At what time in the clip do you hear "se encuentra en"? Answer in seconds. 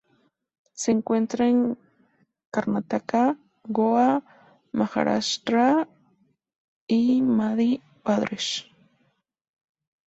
0.73-1.77